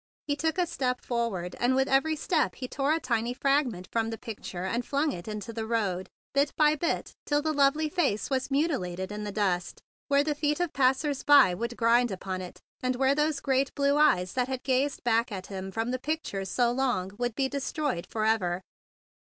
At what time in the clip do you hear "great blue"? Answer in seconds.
13.39-13.95